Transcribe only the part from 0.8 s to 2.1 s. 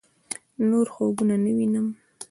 خوبونه نه وينم